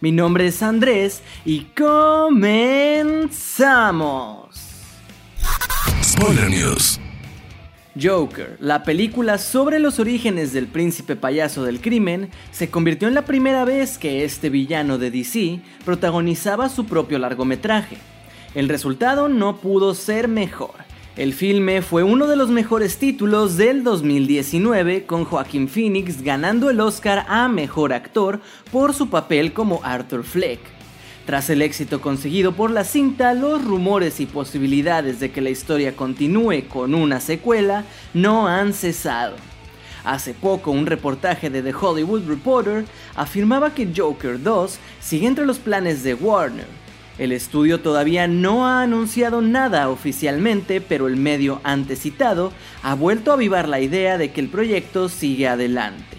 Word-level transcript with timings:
Mi 0.00 0.12
nombre 0.12 0.46
es 0.46 0.62
Andrés 0.62 1.22
y 1.46 1.68
comenzamos. 1.74 3.30
Spoiler 6.02 6.50
News. 6.50 7.00
Joker, 8.00 8.58
la 8.60 8.82
película 8.82 9.38
sobre 9.38 9.78
los 9.78 9.98
orígenes 9.98 10.52
del 10.52 10.66
príncipe 10.66 11.16
payaso 11.16 11.64
del 11.64 11.80
crimen, 11.80 12.28
se 12.50 12.68
convirtió 12.68 13.08
en 13.08 13.14
la 13.14 13.24
primera 13.24 13.64
vez 13.64 13.96
que 13.96 14.22
este 14.22 14.50
villano 14.50 14.98
de 14.98 15.10
DC 15.10 15.60
protagonizaba 15.86 16.68
su 16.68 16.84
propio 16.84 17.18
largometraje. 17.18 17.96
El 18.54 18.68
resultado 18.68 19.30
no 19.30 19.56
pudo 19.56 19.94
ser 19.94 20.28
mejor. 20.28 20.85
El 21.16 21.32
filme 21.32 21.80
fue 21.80 22.02
uno 22.02 22.26
de 22.26 22.36
los 22.36 22.50
mejores 22.50 22.98
títulos 22.98 23.56
del 23.56 23.82
2019 23.84 25.06
con 25.06 25.24
Joaquín 25.24 25.66
Phoenix 25.66 26.20
ganando 26.20 26.68
el 26.68 26.78
Oscar 26.78 27.24
a 27.26 27.48
Mejor 27.48 27.94
Actor 27.94 28.38
por 28.70 28.92
su 28.92 29.08
papel 29.08 29.54
como 29.54 29.80
Arthur 29.82 30.24
Fleck. 30.24 30.60
Tras 31.24 31.48
el 31.48 31.62
éxito 31.62 32.02
conseguido 32.02 32.52
por 32.52 32.70
la 32.70 32.84
cinta, 32.84 33.32
los 33.32 33.64
rumores 33.64 34.20
y 34.20 34.26
posibilidades 34.26 35.18
de 35.18 35.30
que 35.30 35.40
la 35.40 35.48
historia 35.48 35.96
continúe 35.96 36.68
con 36.68 36.94
una 36.94 37.18
secuela 37.20 37.86
no 38.12 38.46
han 38.46 38.74
cesado. 38.74 39.36
Hace 40.04 40.34
poco 40.34 40.70
un 40.70 40.84
reportaje 40.84 41.48
de 41.48 41.62
The 41.62 41.74
Hollywood 41.74 42.28
Reporter 42.28 42.84
afirmaba 43.14 43.72
que 43.72 43.90
Joker 43.96 44.42
2 44.42 44.78
sigue 45.00 45.26
entre 45.26 45.46
los 45.46 45.58
planes 45.60 46.02
de 46.02 46.12
Warner 46.12 46.85
el 47.18 47.32
estudio 47.32 47.80
todavía 47.80 48.28
no 48.28 48.66
ha 48.66 48.82
anunciado 48.82 49.40
nada 49.40 49.88
oficialmente, 49.88 50.80
pero 50.82 51.06
el 51.06 51.16
medio 51.16 51.60
antes 51.64 52.00
citado 52.00 52.52
ha 52.82 52.94
vuelto 52.94 53.30
a 53.30 53.34
avivar 53.34 53.68
la 53.68 53.80
idea 53.80 54.18
de 54.18 54.32
que 54.32 54.40
el 54.40 54.48
proyecto 54.48 55.08
sigue 55.08 55.48
adelante. 55.48 56.16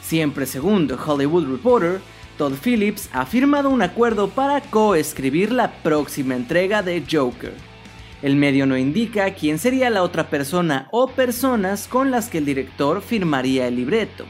Siempre 0.00 0.46
según 0.46 0.88
The 0.88 0.94
Hollywood 0.94 1.46
Reporter, 1.46 2.00
Todd 2.38 2.54
Phillips 2.54 3.10
ha 3.12 3.26
firmado 3.26 3.68
un 3.68 3.82
acuerdo 3.82 4.28
para 4.30 4.62
coescribir 4.62 5.52
la 5.52 5.70
próxima 5.82 6.36
entrega 6.36 6.82
de 6.82 7.04
Joker. 7.10 7.52
El 8.22 8.36
medio 8.36 8.66
no 8.66 8.78
indica 8.78 9.34
quién 9.34 9.58
sería 9.58 9.90
la 9.90 10.02
otra 10.02 10.30
persona 10.30 10.88
o 10.90 11.08
personas 11.08 11.86
con 11.86 12.10
las 12.10 12.28
que 12.28 12.38
el 12.38 12.46
director 12.46 13.02
firmaría 13.02 13.68
el 13.68 13.76
libreto. 13.76 14.24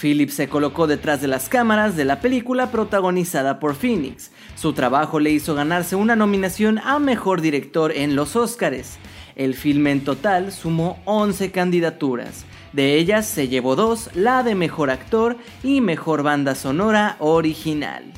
Phillips 0.00 0.34
se 0.34 0.48
colocó 0.48 0.86
detrás 0.86 1.20
de 1.20 1.28
las 1.28 1.48
cámaras 1.48 1.96
de 1.96 2.04
la 2.04 2.20
película 2.20 2.70
protagonizada 2.70 3.60
por 3.60 3.74
Phoenix. 3.74 4.30
Su 4.56 4.72
trabajo 4.72 5.20
le 5.20 5.30
hizo 5.30 5.54
ganarse 5.54 5.96
una 5.96 6.16
nominación 6.16 6.78
a 6.78 6.98
Mejor 6.98 7.40
Director 7.40 7.92
en 7.92 8.16
los 8.16 8.36
Oscars. 8.36 8.98
El 9.36 9.54
filme 9.54 9.90
en 9.90 10.04
total 10.04 10.52
sumó 10.52 10.98
11 11.04 11.50
candidaturas. 11.50 12.44
De 12.72 12.96
ellas 12.96 13.26
se 13.26 13.48
llevó 13.48 13.76
dos, 13.76 14.10
la 14.14 14.42
de 14.42 14.54
Mejor 14.54 14.90
Actor 14.90 15.36
y 15.62 15.80
Mejor 15.80 16.22
Banda 16.22 16.54
Sonora 16.54 17.16
Original. 17.20 18.12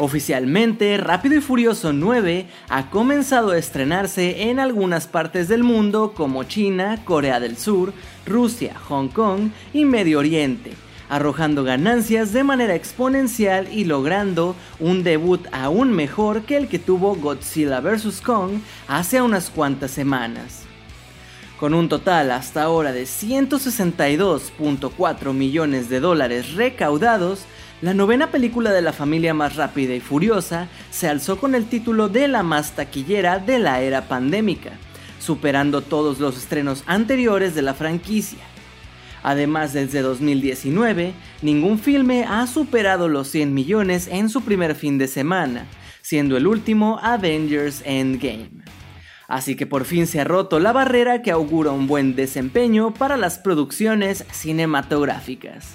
Oficialmente, 0.00 0.96
Rápido 0.96 1.34
y 1.34 1.40
Furioso 1.40 1.92
9 1.92 2.46
ha 2.68 2.88
comenzado 2.88 3.50
a 3.50 3.58
estrenarse 3.58 4.48
en 4.48 4.60
algunas 4.60 5.08
partes 5.08 5.48
del 5.48 5.64
mundo 5.64 6.12
como 6.14 6.44
China, 6.44 7.00
Corea 7.04 7.40
del 7.40 7.56
Sur, 7.56 7.92
Rusia, 8.24 8.76
Hong 8.88 9.08
Kong 9.08 9.50
y 9.72 9.84
Medio 9.84 10.20
Oriente, 10.20 10.70
arrojando 11.08 11.64
ganancias 11.64 12.32
de 12.32 12.44
manera 12.44 12.76
exponencial 12.76 13.66
y 13.72 13.86
logrando 13.86 14.54
un 14.78 15.02
debut 15.02 15.44
aún 15.50 15.90
mejor 15.90 16.42
que 16.42 16.56
el 16.56 16.68
que 16.68 16.78
tuvo 16.78 17.16
Godzilla 17.16 17.80
vs. 17.80 18.20
Kong 18.20 18.60
hace 18.86 19.20
unas 19.20 19.50
cuantas 19.50 19.90
semanas. 19.90 20.68
Con 21.58 21.74
un 21.74 21.88
total 21.88 22.30
hasta 22.30 22.62
ahora 22.62 22.92
de 22.92 23.02
162.4 23.02 25.32
millones 25.32 25.88
de 25.88 25.98
dólares 25.98 26.54
recaudados, 26.54 27.46
la 27.80 27.94
novena 27.94 28.32
película 28.32 28.72
de 28.72 28.82
la 28.82 28.92
familia 28.92 29.34
más 29.34 29.54
rápida 29.54 29.94
y 29.94 30.00
furiosa 30.00 30.68
se 30.90 31.08
alzó 31.08 31.38
con 31.38 31.54
el 31.54 31.66
título 31.66 32.08
de 32.08 32.26
la 32.26 32.42
más 32.42 32.72
taquillera 32.72 33.38
de 33.38 33.60
la 33.60 33.80
era 33.82 34.08
pandémica, 34.08 34.72
superando 35.20 35.80
todos 35.80 36.18
los 36.18 36.36
estrenos 36.36 36.82
anteriores 36.86 37.54
de 37.54 37.62
la 37.62 37.74
franquicia. 37.74 38.40
Además, 39.22 39.72
desde 39.72 40.00
2019, 40.00 41.12
ningún 41.42 41.78
filme 41.78 42.24
ha 42.24 42.46
superado 42.48 43.08
los 43.08 43.28
100 43.28 43.54
millones 43.54 44.08
en 44.10 44.28
su 44.28 44.42
primer 44.42 44.74
fin 44.74 44.98
de 44.98 45.06
semana, 45.06 45.66
siendo 46.02 46.36
el 46.36 46.48
último 46.48 46.98
Avengers 47.00 47.82
Endgame. 47.84 48.50
Así 49.28 49.54
que 49.54 49.66
por 49.66 49.84
fin 49.84 50.06
se 50.06 50.20
ha 50.20 50.24
roto 50.24 50.58
la 50.58 50.72
barrera 50.72 51.22
que 51.22 51.30
augura 51.30 51.70
un 51.70 51.86
buen 51.86 52.16
desempeño 52.16 52.94
para 52.94 53.16
las 53.16 53.38
producciones 53.38 54.24
cinematográficas. 54.32 55.74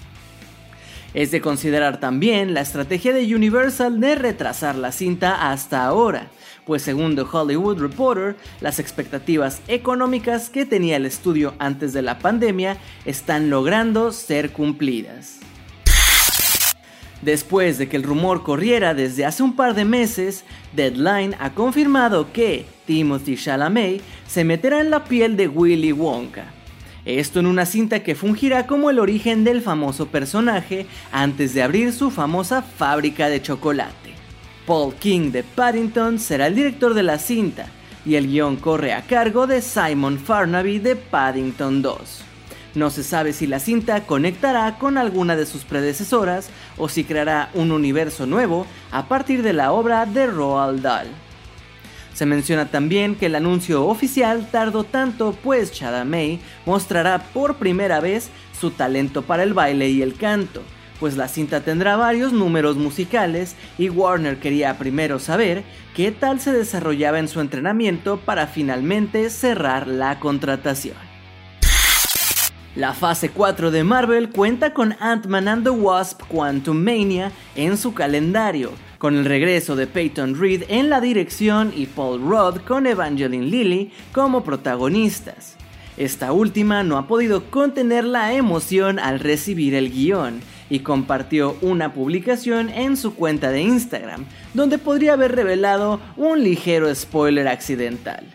Es 1.13 1.29
de 1.29 1.41
considerar 1.41 1.99
también 1.99 2.55
la 2.55 2.61
estrategia 2.61 3.13
de 3.13 3.35
Universal 3.35 3.99
de 3.99 4.15
retrasar 4.15 4.75
la 4.75 4.91
cinta 4.91 5.51
hasta 5.51 5.85
ahora, 5.85 6.29
pues 6.65 6.81
según 6.81 7.15
The 7.15 7.21
Hollywood 7.21 7.79
Reporter, 7.79 8.35
las 8.61 8.79
expectativas 8.79 9.61
económicas 9.67 10.49
que 10.49 10.65
tenía 10.65 10.95
el 10.95 11.05
estudio 11.05 11.53
antes 11.59 11.93
de 11.93 12.01
la 12.01 12.17
pandemia 12.17 12.77
están 13.05 13.51
logrando 13.51 14.11
ser 14.11 14.51
cumplidas. 14.51 15.39
Después 17.21 17.77
de 17.77 17.87
que 17.87 17.95
el 17.95 18.03
rumor 18.03 18.43
corriera 18.43 18.93
desde 18.93 19.23
hace 19.23 19.43
un 19.43 19.55
par 19.55 19.75
de 19.75 19.85
meses, 19.85 20.43
Deadline 20.75 21.35
ha 21.39 21.53
confirmado 21.53 22.33
que 22.33 22.65
Timothy 22.85 23.37
Chalamet 23.37 24.01
se 24.27 24.43
meterá 24.43 24.81
en 24.81 24.89
la 24.89 25.05
piel 25.05 25.37
de 25.37 25.47
Willy 25.47 25.93
Wonka, 25.93 26.47
esto 27.05 27.39
en 27.39 27.47
una 27.47 27.65
cinta 27.65 28.01
que 28.01 28.15
fungirá 28.15 28.65
como 28.65 28.89
el 28.89 28.99
origen 28.99 29.43
del 29.43 29.61
famoso 29.61 30.07
personaje 30.07 30.85
antes 31.11 31.53
de 31.53 31.63
abrir 31.63 31.91
su 31.91 32.11
famosa 32.11 32.61
fábrica 32.61 33.29
de 33.29 33.41
chocolate. 33.41 34.13
Paul 34.65 34.93
King 34.95 35.31
de 35.31 35.43
Paddington 35.43 36.19
será 36.19 36.47
el 36.47 36.55
director 36.55 36.93
de 36.93 37.03
la 37.03 37.19
cinta 37.19 37.67
y 38.05 38.15
el 38.15 38.27
guion 38.27 38.55
corre 38.55 38.93
a 38.93 39.01
cargo 39.01 39.47
de 39.47 39.61
Simon 39.61 40.17
Farnaby 40.17 40.79
de 40.79 40.95
Paddington 40.95 41.81
2. 41.81 42.23
No 42.75 42.89
se 42.89 43.03
sabe 43.03 43.33
si 43.33 43.45
la 43.45 43.59
cinta 43.59 44.05
conectará 44.05 44.79
con 44.79 44.97
alguna 44.97 45.35
de 45.35 45.45
sus 45.45 45.63
predecesoras 45.63 46.49
o 46.77 46.89
si 46.89 47.03
creará 47.03 47.49
un 47.53 47.71
universo 47.71 48.25
nuevo 48.25 48.65
a 48.91 49.07
partir 49.07 49.43
de 49.43 49.53
la 49.53 49.73
obra 49.73 50.05
de 50.05 50.25
Roald 50.27 50.81
Dahl. 50.81 51.07
Se 52.13 52.25
menciona 52.25 52.69
también 52.69 53.15
que 53.15 53.25
el 53.25 53.35
anuncio 53.35 53.85
oficial 53.85 54.47
tardó 54.51 54.83
tanto 54.83 55.35
pues 55.43 55.71
Chalamet 55.71 56.39
mostrará 56.65 57.19
por 57.33 57.55
primera 57.55 57.99
vez 57.99 58.29
su 58.59 58.71
talento 58.71 59.23
para 59.23 59.43
el 59.43 59.53
baile 59.53 59.89
y 59.89 60.01
el 60.01 60.15
canto, 60.15 60.61
pues 60.99 61.17
la 61.17 61.27
cinta 61.27 61.61
tendrá 61.61 61.95
varios 61.95 62.31
números 62.31 62.77
musicales 62.77 63.55
y 63.77 63.89
Warner 63.89 64.39
quería 64.39 64.77
primero 64.77 65.19
saber 65.19 65.63
qué 65.95 66.11
tal 66.11 66.39
se 66.39 66.53
desarrollaba 66.53 67.19
en 67.19 67.27
su 67.27 67.41
entrenamiento 67.41 68.17
para 68.17 68.47
finalmente 68.47 69.29
cerrar 69.29 69.87
la 69.87 70.19
contratación. 70.19 71.12
La 72.75 72.93
fase 72.93 73.29
4 73.29 73.69
de 73.69 73.83
Marvel 73.83 74.31
cuenta 74.31 74.73
con 74.73 74.95
Ant-Man 74.99 75.47
and 75.47 75.63
the 75.63 75.69
Wasp 75.69 76.23
Quantum 76.27 76.83
Mania 76.83 77.31
en 77.55 77.77
su 77.77 77.93
calendario, 77.93 78.71
con 78.97 79.15
el 79.15 79.25
regreso 79.25 79.75
de 79.75 79.85
Peyton 79.85 80.39
Reed 80.39 80.63
en 80.69 80.89
la 80.89 80.99
dirección 80.99 81.71
y 81.75 81.85
Paul 81.85 82.21
Rudd 82.21 82.61
con 82.61 82.87
Evangeline 82.87 83.45
Lilly 83.45 83.91
como 84.11 84.43
protagonistas. 84.43 85.55
Esta 85.97 86.31
última 86.31 86.81
no 86.81 86.97
ha 86.97 87.07
podido 87.07 87.51
contener 87.51 88.05
la 88.05 88.33
emoción 88.33 88.97
al 88.97 89.19
recibir 89.19 89.75
el 89.75 89.91
guion 89.91 90.39
y 90.67 90.79
compartió 90.79 91.55
una 91.61 91.93
publicación 91.93 92.69
en 92.69 92.97
su 92.97 93.13
cuenta 93.13 93.51
de 93.51 93.61
Instagram, 93.61 94.25
donde 94.55 94.79
podría 94.79 95.13
haber 95.13 95.35
revelado 95.35 95.99
un 96.17 96.43
ligero 96.43 96.93
spoiler 96.95 97.47
accidental. 97.47 98.25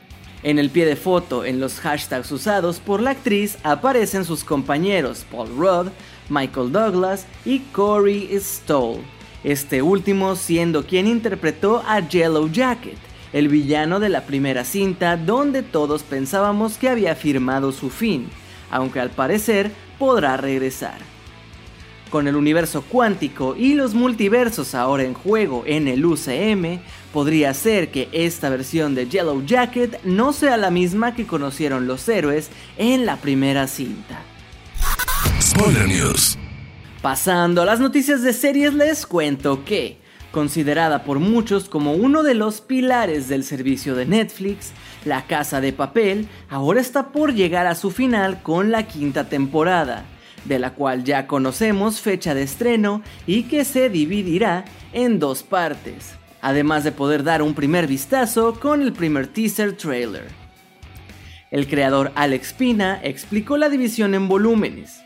En 0.43 0.58
el 0.58 0.70
pie 0.70 0.87
de 0.87 0.96
foto, 0.96 1.44
en 1.44 1.61
los 1.61 1.81
hashtags 1.81 2.31
usados 2.31 2.79
por 2.79 3.00
la 3.00 3.11
actriz, 3.11 3.58
aparecen 3.62 4.25
sus 4.25 4.44
compañeros 4.44 5.26
Paul 5.31 5.49
Rudd, 5.56 5.88
Michael 6.29 6.73
Douglas 6.73 7.26
y 7.44 7.61
Corey 7.73 8.31
Stoll 8.38 9.00
este 9.44 9.82
último 9.82 10.35
siendo 10.37 10.85
quien 10.85 11.06
interpretó 11.06 11.82
a 11.87 12.00
Yellow 12.00 12.50
Jacket, 12.50 12.99
el 13.32 13.49
villano 13.49 14.00
de 14.00 14.08
la 14.08 14.23
primera 14.23 14.64
cinta 14.64 15.17
donde 15.17 15.62
todos 15.62 16.02
pensábamos 16.02 16.76
que 16.76 16.88
había 16.88 17.14
firmado 17.14 17.73
su 17.73 17.91
fin, 17.91 18.29
aunque 18.70 19.00
al 19.00 19.11
parecer 19.11 19.70
podrá 19.99 20.37
regresar. 20.37 20.99
Con 22.10 22.26
el 22.26 22.37
universo 22.37 22.82
cuántico 22.82 23.55
y 23.55 23.75
los 23.75 23.93
multiversos 23.93 24.75
ahora 24.75 25.02
en 25.02 25.12
juego 25.12 25.64
en 25.66 25.88
el 25.88 26.06
UCM, 26.06 26.81
podría 27.12 27.52
ser 27.52 27.90
que 27.90 28.08
esta 28.12 28.49
versión 28.49 28.94
de 28.94 29.06
Yellow 29.06 29.44
Jacket 29.44 30.02
no 30.05 30.32
sea 30.32 30.56
la 30.56 30.70
misma 30.70 31.14
que 31.14 31.26
conocieron 31.26 31.87
los 31.87 32.08
héroes 32.08 32.49
en 32.78 33.05
la 33.05 33.16
primera 33.16 33.66
cinta. 33.66 34.22
Spoiler 35.38 35.87
News. 35.87 36.38
Pasando 37.02 37.60
a 37.60 37.66
las 37.66 37.78
noticias 37.78 38.22
de 38.22 38.32
series, 38.32 38.72
les 38.72 39.05
cuento 39.05 39.66
que, 39.66 39.99
considerada 40.32 41.05
por 41.05 41.19
muchos 41.19 41.69
como 41.69 41.93
uno 41.93 42.22
de 42.22 42.34
los 42.34 42.62
pilares 42.62 43.28
del 43.28 43.44
servicio 43.44 43.94
de 43.94 44.06
Netflix, 44.06 44.72
La 45.05 45.26
Casa 45.26 45.60
de 45.60 45.75
Papel 45.75 46.26
ahora 46.49 46.81
está 46.81 47.12
por 47.12 47.34
llegar 47.34 47.66
a 47.66 47.75
su 47.75 47.90
final 47.90 48.43
con 48.43 48.70
la 48.70 48.87
quinta 48.87 49.28
temporada 49.28 50.06
de 50.48 50.58
la 50.58 50.74
cual 50.74 51.04
ya 51.04 51.26
conocemos 51.26 52.00
fecha 52.00 52.34
de 52.34 52.42
estreno 52.42 53.02
y 53.26 53.44
que 53.44 53.64
se 53.64 53.90
dividirá 53.90 54.64
en 54.92 55.18
dos 55.18 55.42
partes, 55.42 56.14
además 56.40 56.84
de 56.84 56.92
poder 56.92 57.22
dar 57.22 57.42
un 57.42 57.54
primer 57.54 57.86
vistazo 57.86 58.58
con 58.58 58.82
el 58.82 58.92
primer 58.92 59.26
teaser 59.28 59.76
trailer. 59.76 60.26
El 61.50 61.66
creador 61.66 62.12
Alex 62.14 62.52
Pina 62.52 63.00
explicó 63.02 63.56
la 63.56 63.68
división 63.68 64.14
en 64.14 64.28
volúmenes. 64.28 65.02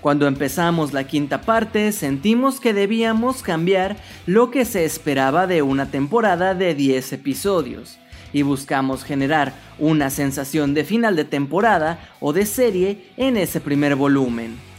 Cuando 0.00 0.26
empezamos 0.26 0.92
la 0.92 1.04
quinta 1.04 1.42
parte 1.42 1.92
sentimos 1.92 2.60
que 2.60 2.74
debíamos 2.74 3.42
cambiar 3.42 3.96
lo 4.26 4.50
que 4.50 4.64
se 4.64 4.84
esperaba 4.84 5.46
de 5.46 5.62
una 5.62 5.90
temporada 5.90 6.54
de 6.54 6.74
10 6.74 7.12
episodios 7.12 7.98
y 8.32 8.42
buscamos 8.42 9.04
generar 9.04 9.52
una 9.78 10.10
sensación 10.10 10.74
de 10.74 10.84
final 10.84 11.14
de 11.14 11.24
temporada 11.24 12.00
o 12.20 12.32
de 12.32 12.46
serie 12.46 13.04
en 13.16 13.36
ese 13.36 13.60
primer 13.60 13.94
volumen. 13.94 14.71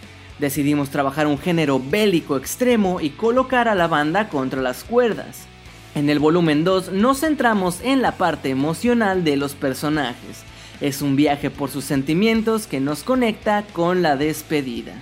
Decidimos 0.44 0.90
trabajar 0.90 1.26
un 1.26 1.38
género 1.38 1.80
bélico 1.80 2.36
extremo 2.36 3.00
y 3.00 3.12
colocar 3.12 3.70
a 3.70 3.76
la 3.76 3.88
banda 3.88 4.28
contra 4.28 4.62
las 4.62 4.84
cuerdas. 4.84 5.46
En 5.96 6.10
el 6.10 6.20
volumen 6.20 6.66
2 6.66 6.92
nos 6.92 7.22
centramos 7.22 7.80
en 7.82 8.02
la 8.02 8.18
parte 8.18 8.50
emocional 8.50 9.24
de 9.24 9.38
los 9.38 9.54
personajes. 9.54 10.44
Es 10.82 11.02
un 11.02 11.16
viaje 11.16 11.50
por 11.50 11.70
sus 11.70 11.86
sentimientos 11.86 12.68
que 12.68 12.82
nos 12.82 13.04
conecta 13.04 13.64
con 13.72 14.02
la 14.02 14.18
despedida. 14.18 14.96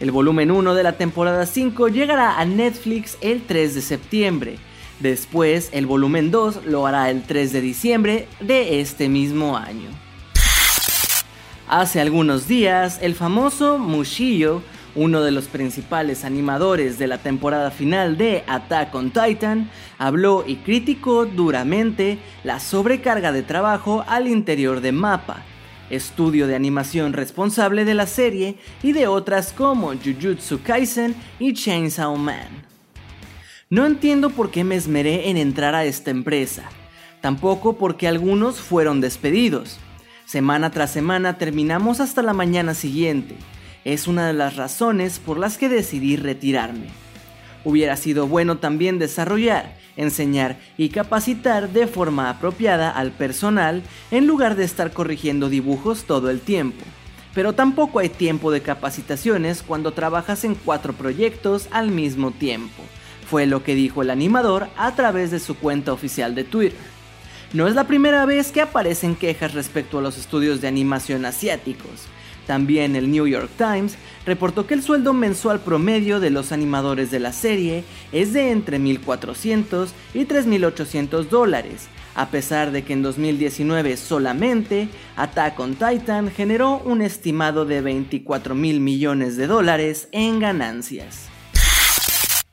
El 0.00 0.10
volumen 0.10 0.50
1 0.50 0.74
de 0.74 0.82
la 0.82 0.94
temporada 0.94 1.46
5 1.46 1.86
llegará 1.86 2.40
a 2.40 2.44
Netflix 2.44 3.16
el 3.20 3.40
3 3.40 3.76
de 3.76 3.82
septiembre. 3.82 4.56
Después, 4.98 5.68
el 5.70 5.86
volumen 5.86 6.32
2 6.32 6.66
lo 6.66 6.88
hará 6.88 7.08
el 7.08 7.22
3 7.22 7.52
de 7.52 7.60
diciembre 7.60 8.26
de 8.40 8.80
este 8.80 9.08
mismo 9.08 9.56
año. 9.56 9.90
Hace 11.76 12.00
algunos 12.00 12.46
días, 12.46 13.00
el 13.02 13.16
famoso 13.16 13.78
Mushio, 13.78 14.62
uno 14.94 15.22
de 15.22 15.32
los 15.32 15.48
principales 15.48 16.24
animadores 16.24 17.00
de 17.00 17.08
la 17.08 17.18
temporada 17.18 17.72
final 17.72 18.16
de 18.16 18.44
Attack 18.46 18.94
on 18.94 19.10
Titan, 19.10 19.68
habló 19.98 20.44
y 20.46 20.58
criticó 20.58 21.26
duramente 21.26 22.18
la 22.44 22.60
sobrecarga 22.60 23.32
de 23.32 23.42
trabajo 23.42 24.04
al 24.06 24.28
interior 24.28 24.82
de 24.82 24.92
MAPPA, 24.92 25.42
estudio 25.90 26.46
de 26.46 26.54
animación 26.54 27.12
responsable 27.12 27.84
de 27.84 27.94
la 27.94 28.06
serie 28.06 28.56
y 28.84 28.92
de 28.92 29.08
otras 29.08 29.52
como 29.52 29.94
Jujutsu 29.94 30.62
Kaisen 30.62 31.16
y 31.40 31.54
Chainsaw 31.54 32.16
Man. 32.16 32.46
No 33.68 33.84
entiendo 33.84 34.30
por 34.30 34.52
qué 34.52 34.62
me 34.62 34.76
esmeré 34.76 35.28
en 35.28 35.36
entrar 35.36 35.74
a 35.74 35.84
esta 35.84 36.12
empresa, 36.12 36.70
tampoco 37.20 37.78
porque 37.78 38.06
algunos 38.06 38.60
fueron 38.60 39.00
despedidos. 39.00 39.80
Semana 40.26 40.70
tras 40.70 40.90
semana 40.90 41.36
terminamos 41.36 42.00
hasta 42.00 42.22
la 42.22 42.32
mañana 42.32 42.72
siguiente. 42.74 43.36
Es 43.84 44.08
una 44.08 44.26
de 44.26 44.32
las 44.32 44.56
razones 44.56 45.18
por 45.18 45.38
las 45.38 45.58
que 45.58 45.68
decidí 45.68 46.16
retirarme. 46.16 46.86
Hubiera 47.62 47.96
sido 47.96 48.26
bueno 48.26 48.56
también 48.56 48.98
desarrollar, 48.98 49.76
enseñar 49.96 50.56
y 50.78 50.88
capacitar 50.88 51.70
de 51.70 51.86
forma 51.86 52.30
apropiada 52.30 52.90
al 52.90 53.12
personal 53.12 53.82
en 54.10 54.26
lugar 54.26 54.56
de 54.56 54.64
estar 54.64 54.92
corrigiendo 54.92 55.50
dibujos 55.50 56.04
todo 56.04 56.30
el 56.30 56.40
tiempo. 56.40 56.84
Pero 57.34 57.52
tampoco 57.52 57.98
hay 57.98 58.08
tiempo 58.08 58.50
de 58.50 58.62
capacitaciones 58.62 59.62
cuando 59.62 59.92
trabajas 59.92 60.44
en 60.44 60.54
cuatro 60.54 60.94
proyectos 60.94 61.68
al 61.70 61.90
mismo 61.90 62.30
tiempo, 62.30 62.82
fue 63.24 63.46
lo 63.46 63.64
que 63.64 63.74
dijo 63.74 64.02
el 64.02 64.10
animador 64.10 64.68
a 64.76 64.94
través 64.94 65.30
de 65.30 65.40
su 65.40 65.56
cuenta 65.56 65.92
oficial 65.92 66.34
de 66.34 66.44
Twitter. 66.44 66.78
No 67.54 67.68
es 67.68 67.76
la 67.76 67.86
primera 67.86 68.26
vez 68.26 68.50
que 68.50 68.60
aparecen 68.60 69.14
quejas 69.14 69.54
respecto 69.54 69.98
a 69.98 70.02
los 70.02 70.18
estudios 70.18 70.60
de 70.60 70.66
animación 70.66 71.24
asiáticos. 71.24 72.08
También 72.48 72.96
el 72.96 73.12
New 73.12 73.28
York 73.28 73.48
Times 73.56 73.96
reportó 74.26 74.66
que 74.66 74.74
el 74.74 74.82
sueldo 74.82 75.12
mensual 75.12 75.60
promedio 75.60 76.18
de 76.18 76.30
los 76.30 76.50
animadores 76.50 77.12
de 77.12 77.20
la 77.20 77.32
serie 77.32 77.84
es 78.10 78.32
de 78.32 78.50
entre 78.50 78.80
1.400 78.80 79.90
y 80.14 80.24
3.800 80.24 81.28
dólares, 81.28 81.86
a 82.16 82.26
pesar 82.26 82.72
de 82.72 82.82
que 82.82 82.92
en 82.92 83.02
2019 83.02 83.98
solamente 83.98 84.88
Attack 85.14 85.60
on 85.60 85.76
Titan 85.76 86.32
generó 86.32 86.78
un 86.78 87.02
estimado 87.02 87.64
de 87.66 87.82
24 87.82 88.56
mil 88.56 88.80
millones 88.80 89.36
de 89.36 89.46
dólares 89.46 90.08
en 90.10 90.40
ganancias. 90.40 91.28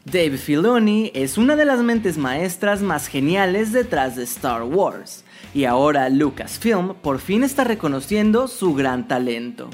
Dave 0.05 0.39
Filoni 0.39 1.11
es 1.13 1.37
una 1.37 1.55
de 1.55 1.63
las 1.63 1.79
mentes 1.81 2.17
maestras 2.17 2.81
más 2.81 3.05
geniales 3.05 3.71
detrás 3.71 4.15
de 4.15 4.23
Star 4.23 4.63
Wars, 4.63 5.23
y 5.53 5.65
ahora 5.65 6.09
Lucasfilm 6.09 6.95
por 6.95 7.19
fin 7.19 7.43
está 7.43 7.65
reconociendo 7.65 8.47
su 8.47 8.73
gran 8.73 9.07
talento. 9.07 9.69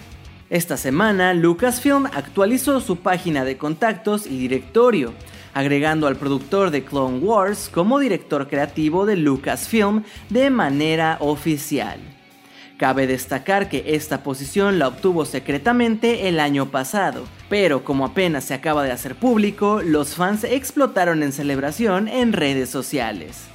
Esta 0.49 0.75
semana, 0.75 1.33
Lucasfilm 1.33 2.07
actualizó 2.07 2.81
su 2.81 2.97
página 2.97 3.45
de 3.45 3.57
contactos 3.57 4.27
y 4.27 4.37
directorio, 4.37 5.13
agregando 5.53 6.07
al 6.07 6.17
productor 6.17 6.71
de 6.71 6.83
Clone 6.83 7.19
Wars 7.19 7.69
como 7.73 7.97
director 7.97 8.49
creativo 8.49 9.05
de 9.05 9.15
Lucasfilm 9.15 10.03
de 10.29 10.49
manera 10.49 11.17
oficial. 11.21 12.16
Cabe 12.77 13.07
destacar 13.07 13.69
que 13.69 13.83
esta 13.87 14.21
posición 14.21 14.77
la 14.77 14.87
obtuvo 14.87 15.25
secretamente 15.25 16.27
el 16.27 16.39
año 16.39 16.69
pasado, 16.69 17.23
pero 17.49 17.83
como 17.83 18.05
apenas 18.05 18.43
se 18.43 18.53
acaba 18.53 18.83
de 18.83 18.91
hacer 18.91 19.15
público, 19.15 19.81
los 19.83 20.13
fans 20.13 20.43
explotaron 20.43 21.23
en 21.23 21.31
celebración 21.31 22.07
en 22.07 22.33
redes 22.33 22.69
sociales. 22.69 23.45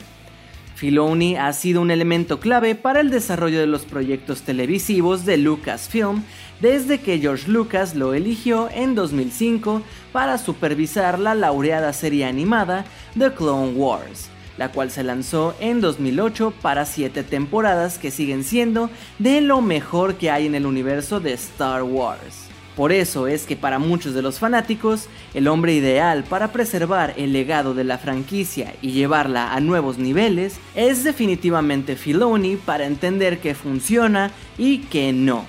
Filoni 0.74 1.36
ha 1.36 1.52
sido 1.52 1.80
un 1.80 1.92
elemento 1.92 2.40
clave 2.40 2.74
para 2.74 2.98
el 2.98 3.10
desarrollo 3.10 3.60
de 3.60 3.68
los 3.68 3.84
proyectos 3.84 4.42
televisivos 4.42 5.24
de 5.24 5.36
Lucasfilm 5.36 6.24
desde 6.60 6.98
que 6.98 7.20
George 7.20 7.48
Lucas 7.48 7.94
lo 7.94 8.14
eligió 8.14 8.68
en 8.74 8.96
2005 8.96 9.82
para 10.10 10.36
supervisar 10.36 11.20
la 11.20 11.36
laureada 11.36 11.92
serie 11.92 12.24
animada 12.24 12.84
The 13.16 13.32
Clone 13.32 13.74
Wars 13.74 14.32
la 14.58 14.70
cual 14.70 14.90
se 14.90 15.02
lanzó 15.02 15.54
en 15.60 15.80
2008 15.80 16.52
para 16.62 16.84
7 16.84 17.22
temporadas 17.22 17.98
que 17.98 18.10
siguen 18.10 18.44
siendo 18.44 18.90
de 19.18 19.40
lo 19.40 19.60
mejor 19.60 20.16
que 20.16 20.30
hay 20.30 20.46
en 20.46 20.54
el 20.54 20.66
universo 20.66 21.20
de 21.20 21.32
Star 21.32 21.82
Wars. 21.82 22.48
Por 22.76 22.90
eso 22.90 23.26
es 23.26 23.44
que 23.44 23.54
para 23.54 23.78
muchos 23.78 24.14
de 24.14 24.22
los 24.22 24.38
fanáticos, 24.38 25.08
el 25.34 25.46
hombre 25.48 25.74
ideal 25.74 26.24
para 26.24 26.52
preservar 26.52 27.12
el 27.18 27.32
legado 27.32 27.74
de 27.74 27.84
la 27.84 27.98
franquicia 27.98 28.74
y 28.80 28.92
llevarla 28.92 29.52
a 29.52 29.60
nuevos 29.60 29.98
niveles 29.98 30.56
es 30.74 31.04
definitivamente 31.04 31.96
Filoni 31.96 32.56
para 32.56 32.86
entender 32.86 33.40
que 33.40 33.54
funciona 33.54 34.30
y 34.56 34.78
que 34.78 35.12
no. 35.12 35.44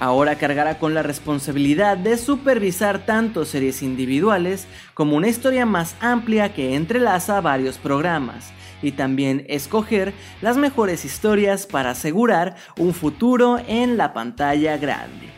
Ahora 0.00 0.36
cargará 0.36 0.78
con 0.78 0.94
la 0.94 1.02
responsabilidad 1.02 1.98
de 1.98 2.16
supervisar 2.16 3.04
tanto 3.04 3.44
series 3.44 3.82
individuales 3.82 4.66
como 4.94 5.14
una 5.14 5.28
historia 5.28 5.66
más 5.66 5.94
amplia 6.00 6.54
que 6.54 6.74
entrelaza 6.74 7.42
varios 7.42 7.76
programas 7.76 8.50
y 8.80 8.92
también 8.92 9.44
escoger 9.46 10.14
las 10.40 10.56
mejores 10.56 11.04
historias 11.04 11.66
para 11.66 11.90
asegurar 11.90 12.56
un 12.78 12.94
futuro 12.94 13.58
en 13.68 13.98
la 13.98 14.14
pantalla 14.14 14.78
grande. 14.78 15.28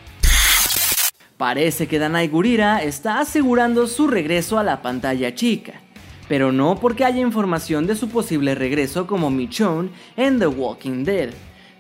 Parece 1.37 1.89
que 1.89 1.99
Danai 1.99 2.29
Gurira 2.29 2.85
está 2.85 3.19
asegurando 3.19 3.89
su 3.89 4.07
regreso 4.07 4.61
a 4.61 4.63
la 4.63 4.81
pantalla 4.81 5.35
chica, 5.35 5.81
pero 6.29 6.53
no 6.53 6.77
porque 6.77 7.05
haya 7.05 7.21
información 7.21 7.89
de 7.89 7.97
su 7.97 8.09
posible 8.09 8.55
regreso 8.55 9.09
como 9.09 9.29
Michonne 9.29 9.91
en 10.17 10.39
The 10.39 10.47
Walking 10.47 11.03
Dead 11.03 11.31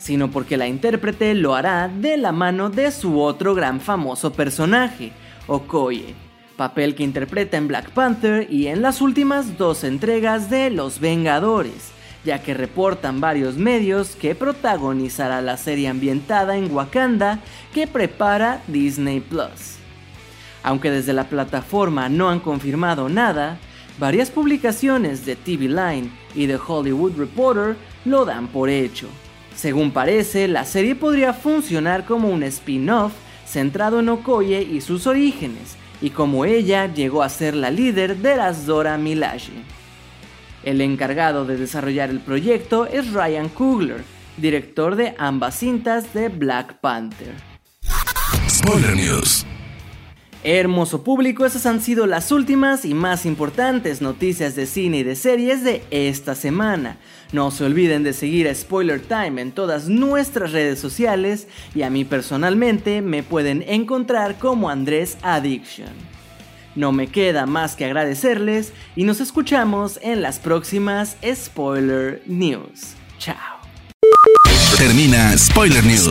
sino 0.02 0.32
porque 0.32 0.56
la 0.56 0.66
intérprete 0.66 1.32
lo 1.37 1.54
hará 1.54 1.87
de 1.87 2.16
la 2.16 2.32
mano 2.32 2.71
de 2.71 2.90
su 2.90 3.21
otro 3.21 3.54
gran 3.54 3.80
famoso 3.80 4.32
personaje, 4.32 5.12
Okoye, 5.47 6.16
papel 6.56 6.97
que 6.97 7.04
interpreta 7.04 7.56
en 7.56 7.68
Black 7.68 7.90
Panther 7.90 8.52
y 8.52 8.66
en 8.66 8.82
las 8.82 9.00
últimas 9.00 9.56
dos 9.56 9.85
entregas 9.85 10.50
de 10.50 10.71
Los 10.71 10.99
Vengadores, 10.99 11.92
ya 12.25 12.42
que 12.42 12.52
reportan 12.52 13.21
varios 13.21 13.56
medios 13.59 14.16
que 14.16 14.35
protagonizará 14.35 15.40
la 15.40 15.56
serie 15.56 15.87
ambientada 15.87 16.56
en 16.56 16.75
Wakanda 16.75 17.38
que 17.73 17.87
prepara 17.87 18.61
Disney 18.66 19.21
Plus. 19.21 19.76
Aunque 20.64 20.90
desde 20.90 21.12
la 21.12 21.28
plataforma 21.28 22.09
no 22.09 22.28
han 22.28 22.40
confirmado 22.40 23.09
nada, 23.09 23.56
varias 24.00 24.32
publicaciones 24.32 25.25
de 25.25 25.37
TV 25.37 25.68
Line 25.68 26.11
y 26.35 26.49
The 26.49 26.59
Hollywood 26.66 27.16
Reporter 27.16 27.76
lo 28.04 28.25
dan 28.25 28.49
por 28.49 28.68
hecho. 28.68 29.06
Según 29.54 29.92
parece, 29.92 30.49
la 30.49 30.64
serie 30.64 30.94
podría 30.94 31.32
funcionar 31.32 32.04
como 32.04 32.28
un 32.28 32.42
spin-off 32.42 33.12
centrado 33.47 34.00
en 34.00 34.09
Okoye 34.09 34.62
y 34.62 34.80
sus 34.80 35.06
orígenes, 35.06 35.76
y 36.00 36.11
cómo 36.11 36.44
ella 36.44 36.92
llegó 36.92 37.23
a 37.23 37.28
ser 37.28 37.54
la 37.54 37.71
líder 37.71 38.16
de 38.16 38.37
las 38.37 38.66
Dora 38.66 38.99
Milaje. 38.99 39.52
El 40.64 40.80
encargado 40.80 41.44
de 41.44 41.56
desarrollar 41.56 42.11
el 42.11 42.21
proyecto 42.21 42.87
es 42.87 43.12
Ryan 43.12 43.49
Coogler, 43.49 44.02
director 44.37 44.97
de 44.97 45.14
ambas 45.18 45.56
cintas 45.56 46.14
de 46.14 46.28
Black 46.28 46.80
Panther. 46.80 47.35
Spoiler 48.49 48.97
News. 48.97 49.44
Hermoso 50.44 51.04
público, 51.04 51.46
esas 51.46 51.66
han 51.66 51.80
sido 51.80 52.06
las 52.06 52.32
últimas 52.32 52.84
y 52.84 52.94
más 52.94 53.26
importantes 53.26 54.02
noticias 54.02 54.56
de 54.56 54.66
cine 54.66 54.99
y 54.99 55.02
de 55.04 55.14
series 55.14 55.62
de 55.62 55.84
esta 55.92 56.34
semana. 56.34 56.96
No 57.30 57.52
se 57.52 57.64
olviden 57.64 58.02
de 58.02 58.12
seguir 58.12 58.49
a 58.49 58.54
Spoiler 58.54 59.00
Time 59.00 59.40
en 59.40 59.52
todas 59.52 59.88
nuestras 59.88 60.50
redes 60.50 60.80
sociales 60.80 61.46
y 61.76 61.82
a 61.82 61.90
mí 61.90 62.04
personalmente 62.04 63.02
me 63.02 63.22
pueden 63.22 63.62
encontrar 63.68 64.37
como 64.40 64.68
Andrés 64.68 65.16
Addiction. 65.22 65.92
No 66.75 66.90
me 66.90 67.06
queda 67.06 67.46
más 67.46 67.76
que 67.76 67.84
agradecerles 67.84 68.72
y 68.96 69.04
nos 69.04 69.20
escuchamos 69.20 70.00
en 70.02 70.22
las 70.22 70.40
próximas 70.40 71.16
Spoiler 71.25 72.20
News. 72.26 72.94
Chao. 73.18 73.37
Termina 74.76 75.38
Spoiler 75.38 75.84
News 75.84 76.11